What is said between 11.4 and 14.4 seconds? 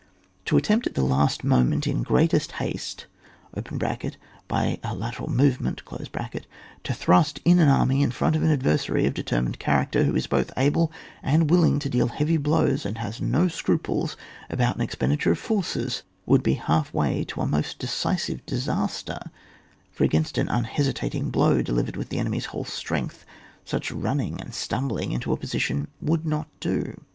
willing to deal heavy blows, and has no scruples